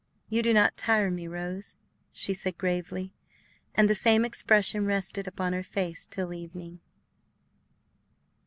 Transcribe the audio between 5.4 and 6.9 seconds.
her face till evening.